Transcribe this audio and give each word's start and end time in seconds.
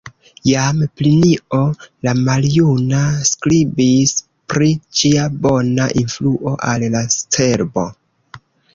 Jam 0.51 0.79
Plinio 1.01 1.59
la 2.07 2.13
Maljuna 2.21 3.03
skribis 3.33 4.17
pri 4.55 4.73
ĝia 5.03 5.29
bona 5.47 5.89
influo 6.05 6.59
al 6.75 6.91
la 6.99 7.07
cerbo. 7.23 7.91